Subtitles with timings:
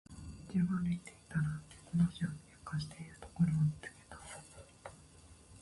[0.51, 1.43] 道を歩いていたら、
[1.93, 2.31] 猫同士で喧
[2.63, 4.17] 嘩をしているところを見つけた。